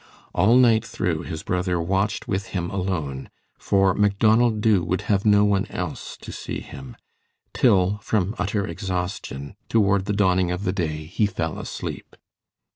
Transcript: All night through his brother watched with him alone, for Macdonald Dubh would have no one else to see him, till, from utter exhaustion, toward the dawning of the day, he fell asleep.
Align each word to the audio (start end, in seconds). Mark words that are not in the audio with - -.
All 0.33 0.55
night 0.55 0.83
through 0.83 1.21
his 1.25 1.43
brother 1.43 1.79
watched 1.79 2.27
with 2.27 2.47
him 2.57 2.71
alone, 2.71 3.29
for 3.59 3.93
Macdonald 3.93 4.59
Dubh 4.59 4.83
would 4.87 5.01
have 5.01 5.25
no 5.27 5.45
one 5.45 5.67
else 5.67 6.17
to 6.21 6.31
see 6.31 6.59
him, 6.59 6.95
till, 7.53 7.99
from 7.99 8.33
utter 8.39 8.65
exhaustion, 8.65 9.53
toward 9.69 10.05
the 10.05 10.13
dawning 10.13 10.49
of 10.49 10.63
the 10.63 10.73
day, 10.73 11.05
he 11.05 11.27
fell 11.27 11.59
asleep. 11.59 12.15